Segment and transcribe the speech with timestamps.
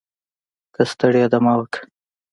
[0.73, 1.81] که ستړی یې دمه وکړه